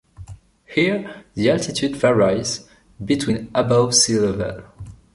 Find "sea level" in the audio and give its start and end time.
3.93-4.63